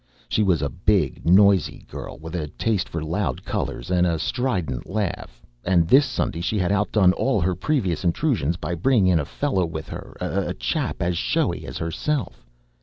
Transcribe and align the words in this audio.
She 0.27 0.41
was 0.41 0.63
a 0.63 0.69
big, 0.69 1.27
noisy 1.27 1.85
girl, 1.87 2.17
with 2.17 2.33
a 2.33 2.47
taste 2.47 2.89
for 2.89 3.03
loud 3.03 3.45
colours 3.45 3.91
and 3.91 4.07
a 4.07 4.17
strident 4.17 4.89
laugh; 4.89 5.43
and 5.63 5.87
this 5.87 6.07
Sunday 6.07 6.41
she 6.41 6.57
had 6.57 6.71
outdone 6.71 7.13
all 7.13 7.39
her 7.39 7.53
previous 7.53 8.03
intrusions 8.03 8.57
by 8.57 8.73
bringing 8.73 9.05
in 9.11 9.19
a 9.19 9.25
fellow 9.25 9.63
with 9.67 9.89
her, 9.89 10.17
a 10.19 10.55
chap 10.55 11.03
as 11.03 11.19
showy 11.19 11.67
as 11.67 11.77
herself. 11.77 12.43